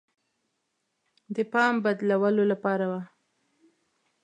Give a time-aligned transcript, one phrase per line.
[1.35, 3.01] د پام بدلولو لپاره وه.